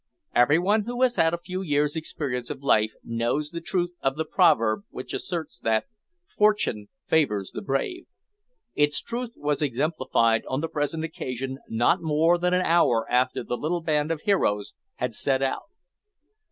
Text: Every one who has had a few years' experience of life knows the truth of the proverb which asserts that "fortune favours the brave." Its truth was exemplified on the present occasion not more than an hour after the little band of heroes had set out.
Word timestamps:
Every 0.33 0.57
one 0.57 0.85
who 0.85 1.03
has 1.03 1.17
had 1.17 1.31
a 1.31 1.37
few 1.45 1.61
years' 1.61 1.95
experience 1.95 2.49
of 2.49 2.63
life 2.63 2.93
knows 3.03 3.51
the 3.51 3.61
truth 3.61 3.91
of 4.01 4.15
the 4.15 4.25
proverb 4.25 4.81
which 4.89 5.13
asserts 5.13 5.59
that 5.59 5.85
"fortune 6.35 6.87
favours 7.05 7.51
the 7.51 7.61
brave." 7.61 8.07
Its 8.73 8.99
truth 8.99 9.33
was 9.37 9.61
exemplified 9.61 10.43
on 10.47 10.59
the 10.61 10.67
present 10.69 11.03
occasion 11.03 11.59
not 11.69 12.01
more 12.01 12.39
than 12.39 12.51
an 12.55 12.65
hour 12.65 13.05
after 13.11 13.43
the 13.43 13.55
little 13.55 13.81
band 13.81 14.09
of 14.09 14.21
heroes 14.21 14.73
had 14.95 15.13
set 15.13 15.43
out. 15.43 15.69